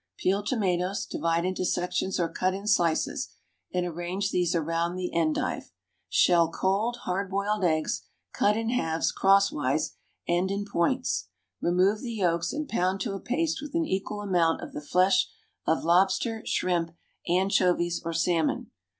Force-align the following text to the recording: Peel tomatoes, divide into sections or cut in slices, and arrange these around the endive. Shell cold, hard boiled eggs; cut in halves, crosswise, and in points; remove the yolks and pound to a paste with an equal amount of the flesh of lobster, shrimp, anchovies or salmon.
Peel 0.17 0.41
tomatoes, 0.41 1.05
divide 1.05 1.45
into 1.45 1.63
sections 1.63 2.19
or 2.19 2.27
cut 2.27 2.55
in 2.55 2.65
slices, 2.65 3.29
and 3.71 3.85
arrange 3.85 4.31
these 4.31 4.55
around 4.55 4.95
the 4.95 5.13
endive. 5.13 5.69
Shell 6.09 6.49
cold, 6.53 6.97
hard 7.03 7.29
boiled 7.29 7.63
eggs; 7.63 8.01
cut 8.33 8.57
in 8.57 8.69
halves, 8.71 9.11
crosswise, 9.11 9.93
and 10.27 10.49
in 10.49 10.65
points; 10.65 11.27
remove 11.61 12.01
the 12.01 12.13
yolks 12.13 12.51
and 12.51 12.67
pound 12.67 12.99
to 13.01 13.13
a 13.13 13.19
paste 13.19 13.61
with 13.61 13.75
an 13.75 13.85
equal 13.85 14.21
amount 14.21 14.61
of 14.63 14.73
the 14.73 14.81
flesh 14.81 15.27
of 15.67 15.83
lobster, 15.83 16.41
shrimp, 16.47 16.95
anchovies 17.27 18.01
or 18.03 18.11
salmon. 18.11 18.71